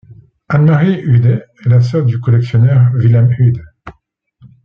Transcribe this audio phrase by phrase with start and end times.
[0.49, 3.61] Anne-Marie Uhde est la sœur du collectionneur Wilhelm Uhde.